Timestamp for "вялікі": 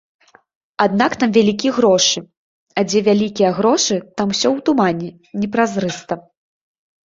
1.37-1.69